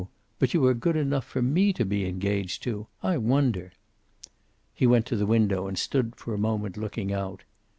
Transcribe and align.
But 0.39 0.55
you 0.55 0.65
are 0.65 0.73
good 0.73 0.95
enough 0.95 1.25
for 1.25 1.43
me 1.43 1.71
to 1.73 1.85
be 1.85 2.07
engaged 2.07 2.63
to! 2.63 2.87
I 3.03 3.17
wonder!" 3.19 3.71
He 4.73 4.87
went 4.87 5.05
to 5.05 5.15
the 5.15 5.27
window 5.27 5.67
and 5.67 5.77
stood 5.77 6.15
for 6.15 6.33
a 6.33 6.39
moment 6.39 6.75
looking 6.75 7.13
out. 7.13 7.43